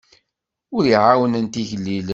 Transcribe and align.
Ur 0.75 0.85
ɛawnent 1.05 1.61
igellilen. 1.61 2.09